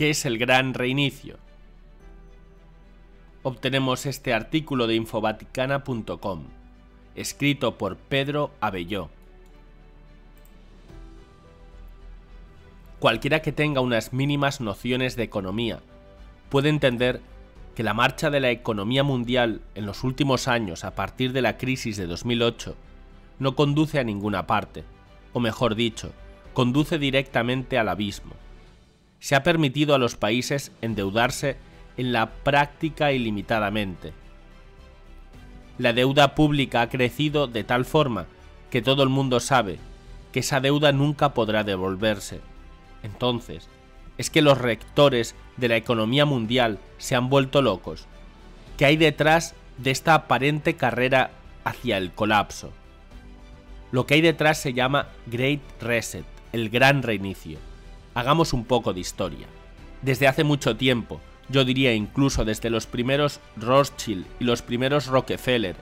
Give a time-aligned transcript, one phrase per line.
[0.00, 1.36] ¿Qué es el gran reinicio?
[3.42, 6.44] Obtenemos este artículo de infovaticana.com,
[7.14, 9.10] escrito por Pedro Abelló.
[12.98, 15.80] Cualquiera que tenga unas mínimas nociones de economía
[16.48, 17.20] puede entender
[17.74, 21.58] que la marcha de la economía mundial en los últimos años a partir de la
[21.58, 22.74] crisis de 2008
[23.38, 24.82] no conduce a ninguna parte,
[25.34, 26.10] o mejor dicho,
[26.54, 28.32] conduce directamente al abismo.
[29.20, 31.56] Se ha permitido a los países endeudarse
[31.96, 34.12] en la práctica ilimitadamente.
[35.78, 38.26] La deuda pública ha crecido de tal forma
[38.70, 39.78] que todo el mundo sabe
[40.32, 42.40] que esa deuda nunca podrá devolverse.
[43.02, 43.68] Entonces,
[44.18, 48.06] es que los rectores de la economía mundial se han vuelto locos.
[48.76, 51.30] ¿Qué hay detrás de esta aparente carrera
[51.64, 52.72] hacia el colapso?
[53.92, 57.58] Lo que hay detrás se llama Great Reset, el gran reinicio.
[58.20, 59.46] Hagamos un poco de historia.
[60.02, 65.74] Desde hace mucho tiempo, yo diría incluso desde los primeros Rothschild y los primeros Rockefeller,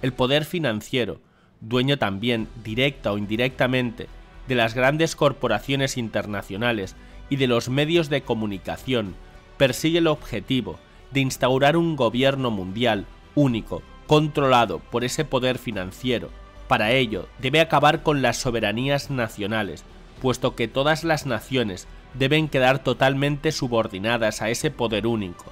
[0.00, 1.20] el poder financiero,
[1.60, 4.08] dueño también, directa o indirectamente,
[4.48, 6.96] de las grandes corporaciones internacionales
[7.28, 9.14] y de los medios de comunicación
[9.58, 10.78] persigue el objetivo
[11.10, 16.30] de instaurar un gobierno mundial único, controlado por ese poder financiero.
[16.68, 19.84] Para ello, debe acabar con las soberanías nacionales,
[20.22, 25.46] puesto que todas las naciones deben quedar totalmente subordinadas a ese poder único.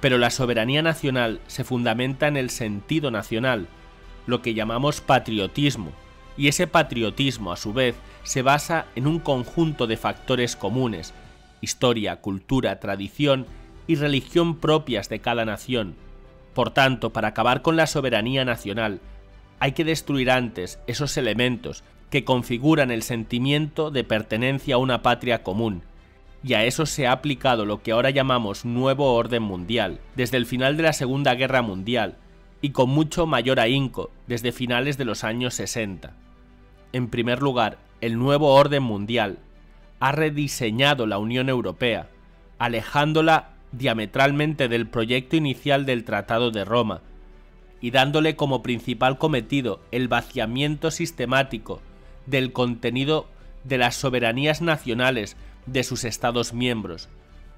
[0.00, 3.68] Pero la soberanía nacional se fundamenta en el sentido nacional,
[4.26, 5.92] lo que llamamos patriotismo,
[6.38, 11.12] y ese patriotismo a su vez se basa en un conjunto de factores comunes,
[11.60, 13.46] historia, cultura, tradición
[13.86, 15.94] y religión propias de cada nación.
[16.54, 19.00] Por tanto, para acabar con la soberanía nacional,
[19.60, 25.42] hay que destruir antes esos elementos que configuran el sentimiento de pertenencia a una patria
[25.42, 25.80] común,
[26.44, 30.44] y a eso se ha aplicado lo que ahora llamamos nuevo orden mundial, desde el
[30.44, 32.18] final de la Segunda Guerra Mundial,
[32.60, 36.12] y con mucho mayor ahínco desde finales de los años 60.
[36.92, 39.38] En primer lugar, el nuevo orden mundial
[39.98, 42.10] ha rediseñado la Unión Europea,
[42.58, 47.00] alejándola diametralmente del proyecto inicial del Tratado de Roma
[47.80, 51.80] y dándole como principal cometido el vaciamiento sistemático
[52.26, 53.28] del contenido
[53.64, 57.08] de las soberanías nacionales de sus Estados miembros.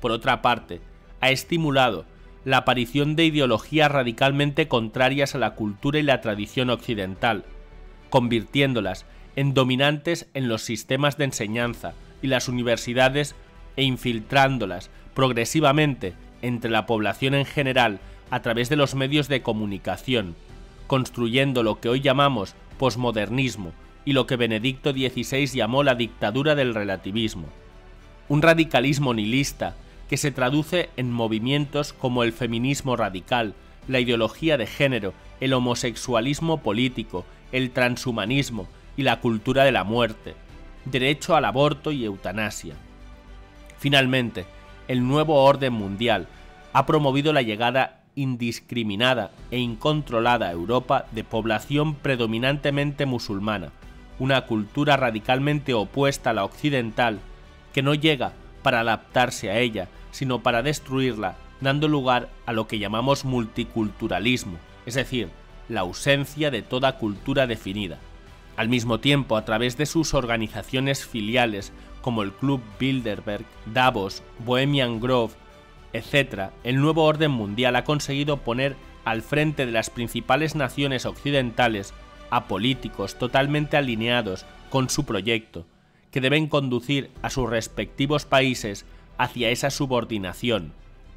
[0.00, 0.80] Por otra parte,
[1.20, 2.04] ha estimulado
[2.44, 7.44] la aparición de ideologías radicalmente contrarias a la cultura y la tradición occidental,
[8.10, 13.34] convirtiéndolas en dominantes en los sistemas de enseñanza y las universidades
[13.76, 20.36] e infiltrándolas progresivamente entre la población en general a través de los medios de comunicación,
[20.86, 23.72] construyendo lo que hoy llamamos posmodernismo
[24.08, 27.44] y lo que Benedicto XVI llamó la dictadura del relativismo.
[28.30, 29.76] Un radicalismo nihilista
[30.08, 33.52] que se traduce en movimientos como el feminismo radical,
[33.86, 40.36] la ideología de género, el homosexualismo político, el transhumanismo, y la cultura de la muerte,
[40.86, 42.76] derecho al aborto y eutanasia.
[43.78, 44.46] Finalmente,
[44.88, 46.28] el nuevo orden mundial
[46.72, 53.70] ha promovido la llegada indiscriminada e incontrolada a Europa de población predominantemente musulmana,
[54.18, 57.20] una cultura radicalmente opuesta a la occidental
[57.72, 62.78] que no llega para adaptarse a ella, sino para destruirla, dando lugar a lo que
[62.78, 65.28] llamamos multiculturalismo, es decir,
[65.68, 67.98] la ausencia de toda cultura definida.
[68.56, 75.00] Al mismo tiempo, a través de sus organizaciones filiales como el Club Bilderberg, Davos, Bohemian
[75.00, 75.34] Grove,
[75.92, 81.94] etc., el nuevo orden mundial ha conseguido poner al frente de las principales naciones occidentales
[82.30, 85.66] a políticos totalmente alineados con su proyecto,
[86.10, 88.86] que deben conducir a sus respectivos países
[89.18, 90.72] hacia esa subordinación.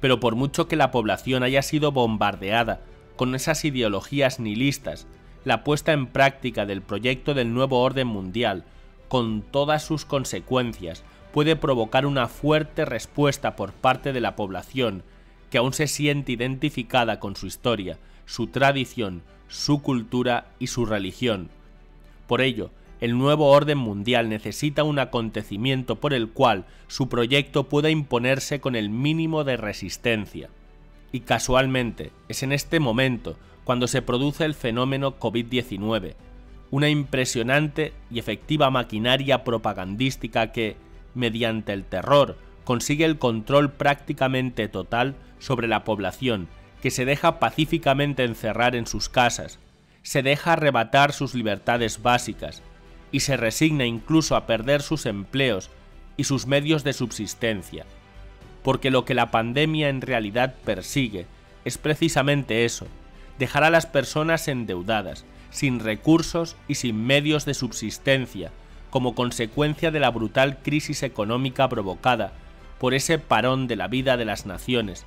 [0.00, 2.80] Pero por mucho que la población haya sido bombardeada
[3.16, 5.06] con esas ideologías nihilistas
[5.44, 8.64] la puesta en práctica del proyecto del nuevo orden mundial,
[9.08, 15.04] con todas sus consecuencias, puede provocar una fuerte respuesta por parte de la población,
[15.50, 21.48] que aún se siente identificada con su historia, su tradición, su cultura y su religión.
[22.26, 22.70] Por ello,
[23.00, 28.74] el nuevo orden mundial necesita un acontecimiento por el cual su proyecto pueda imponerse con
[28.74, 30.48] el mínimo de resistencia.
[31.12, 36.14] Y casualmente, es en este momento cuando se produce el fenómeno COVID-19,
[36.70, 40.76] una impresionante y efectiva maquinaria propagandística que,
[41.14, 46.48] mediante el terror, consigue el control prácticamente total sobre la población,
[46.82, 49.58] que se deja pacíficamente encerrar en sus casas,
[50.02, 52.62] se deja arrebatar sus libertades básicas,
[53.12, 55.70] y se resigna incluso a perder sus empleos
[56.16, 57.86] y sus medios de subsistencia.
[58.62, 61.26] porque lo que la pandemia en realidad persigue
[61.64, 62.88] es precisamente eso,
[63.38, 68.50] dejar a las personas endeudadas, sin recursos y sin medios de subsistencia,
[68.90, 72.32] como consecuencia de la brutal crisis económica provocada
[72.80, 75.06] por ese parón de la vida de las naciones,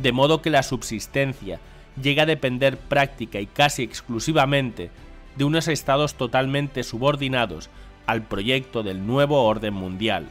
[0.00, 1.60] de modo que la subsistencia
[2.00, 4.90] llega a depender práctica y casi exclusivamente
[5.36, 7.70] de unos estados totalmente subordinados
[8.06, 10.28] al proyecto del nuevo orden mundial.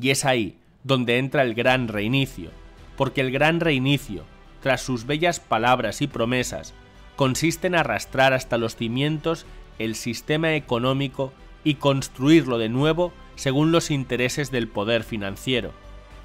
[0.00, 2.50] Y es ahí donde entra el gran reinicio,
[2.96, 4.24] porque el gran reinicio,
[4.62, 6.74] tras sus bellas palabras y promesas,
[7.16, 9.46] consiste en arrastrar hasta los cimientos
[9.78, 11.32] el sistema económico
[11.64, 15.72] y construirlo de nuevo según los intereses del poder financiero.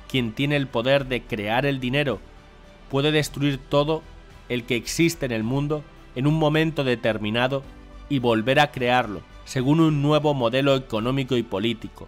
[0.09, 2.19] Quien tiene el poder de crear el dinero
[2.89, 4.03] puede destruir todo
[4.49, 5.83] el que existe en el mundo
[6.15, 7.63] en un momento determinado
[8.09, 12.07] y volver a crearlo según un nuevo modelo económico y político.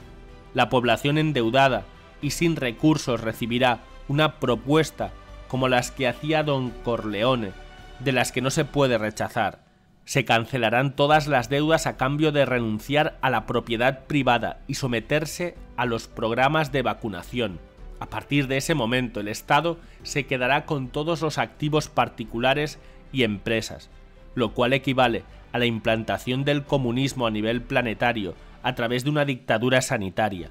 [0.54, 1.86] La población endeudada
[2.22, 5.12] y sin recursos recibirá una propuesta
[5.48, 7.52] como las que hacía don Corleone,
[8.00, 9.66] de las que no se puede rechazar.
[10.06, 15.56] Se cancelarán todas las deudas a cambio de renunciar a la propiedad privada y someterse
[15.76, 17.60] a los programas de vacunación.
[18.00, 22.80] A partir de ese momento el Estado se quedará con todos los activos particulares
[23.12, 23.90] y empresas,
[24.36, 29.26] lo cual equivale a la implantación del comunismo a nivel planetario a través de una
[29.26, 30.50] dictadura sanitaria.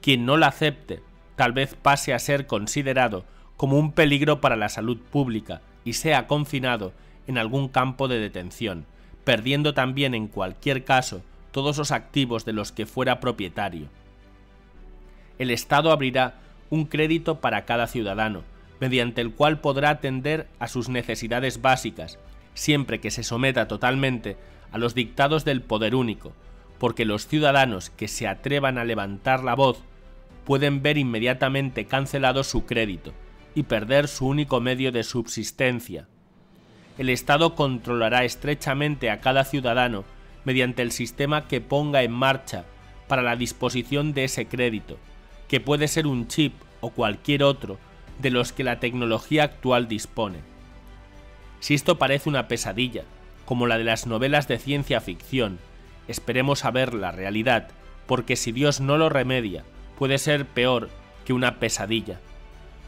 [0.00, 1.02] Quien no la acepte
[1.34, 3.24] tal vez pase a ser considerado
[3.56, 6.92] como un peligro para la salud pública y sea confinado
[7.26, 8.86] en algún campo de detención,
[9.24, 13.88] perdiendo también en cualquier caso todos los activos de los que fuera propietario.
[15.38, 16.34] El Estado abrirá
[16.70, 18.42] un crédito para cada ciudadano,
[18.80, 22.18] mediante el cual podrá atender a sus necesidades básicas,
[22.54, 24.36] siempre que se someta totalmente
[24.72, 26.32] a los dictados del poder único,
[26.78, 29.82] porque los ciudadanos que se atrevan a levantar la voz
[30.44, 33.12] pueden ver inmediatamente cancelado su crédito
[33.54, 36.06] y perder su único medio de subsistencia.
[36.96, 40.04] El Estado controlará estrechamente a cada ciudadano
[40.44, 42.64] mediante el sistema que ponga en marcha
[43.08, 44.98] para la disposición de ese crédito,
[45.48, 47.78] que puede ser un chip o cualquier otro
[48.18, 50.38] de los que la tecnología actual dispone.
[51.60, 53.04] Si esto parece una pesadilla,
[53.44, 55.58] como la de las novelas de ciencia ficción,
[56.06, 57.68] esperemos a ver la realidad,
[58.06, 59.64] porque si Dios no lo remedia,
[59.98, 60.90] puede ser peor
[61.24, 62.20] que una pesadilla.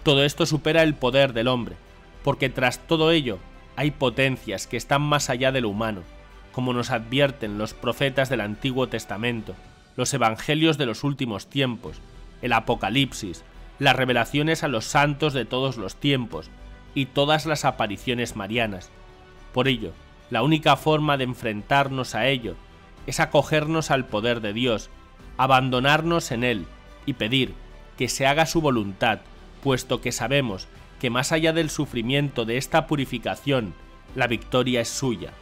[0.02, 1.76] Todo esto supera el poder del hombre,
[2.22, 3.38] porque tras todo ello
[3.76, 6.02] hay potencias que están más allá de lo humano,
[6.52, 9.54] como nos advierten los profetas del Antiguo Testamento,
[9.96, 12.00] los evangelios de los últimos tiempos,
[12.42, 13.44] el Apocalipsis,
[13.78, 16.50] las revelaciones a los santos de todos los tiempos
[16.94, 18.90] y todas las apariciones marianas.
[19.52, 19.92] Por ello,
[20.30, 22.56] la única forma de enfrentarnos a ello
[23.06, 24.90] es acogernos al poder de Dios,
[25.36, 26.66] abandonarnos en Él
[27.06, 27.54] y pedir
[27.96, 29.20] que se haga su voluntad,
[29.62, 30.68] puesto que sabemos
[31.00, 33.74] que más allá del sufrimiento de esta purificación,
[34.14, 35.32] la victoria es suya.